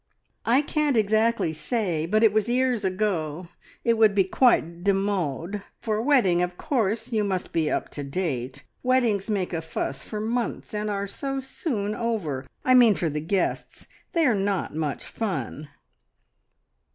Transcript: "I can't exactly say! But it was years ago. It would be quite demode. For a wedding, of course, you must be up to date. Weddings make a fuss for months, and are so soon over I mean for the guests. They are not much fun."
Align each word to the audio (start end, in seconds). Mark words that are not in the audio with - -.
"I 0.47 0.63
can't 0.63 0.97
exactly 0.97 1.53
say! 1.53 2.07
But 2.07 2.23
it 2.23 2.33
was 2.33 2.49
years 2.49 2.83
ago. 2.83 3.49
It 3.83 3.99
would 3.99 4.15
be 4.15 4.23
quite 4.23 4.83
demode. 4.83 5.61
For 5.79 5.97
a 5.97 6.01
wedding, 6.01 6.41
of 6.41 6.57
course, 6.57 7.11
you 7.11 7.23
must 7.23 7.53
be 7.53 7.69
up 7.69 7.89
to 7.89 8.03
date. 8.03 8.63
Weddings 8.81 9.29
make 9.29 9.53
a 9.53 9.61
fuss 9.61 10.01
for 10.01 10.19
months, 10.19 10.73
and 10.73 10.89
are 10.89 11.05
so 11.05 11.39
soon 11.39 11.93
over 11.93 12.47
I 12.65 12.73
mean 12.73 12.95
for 12.95 13.09
the 13.11 13.21
guests. 13.21 13.87
They 14.13 14.25
are 14.25 14.33
not 14.33 14.75
much 14.75 15.05
fun." 15.05 15.69